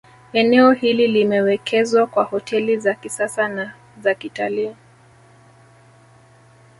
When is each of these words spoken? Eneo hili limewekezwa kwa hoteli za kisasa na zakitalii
Eneo 0.33 0.71
hili 0.71 1.07
limewekezwa 1.07 2.07
kwa 2.07 2.23
hoteli 2.23 2.77
za 2.77 2.93
kisasa 2.93 3.47
na 3.47 3.73
zakitalii 3.99 4.75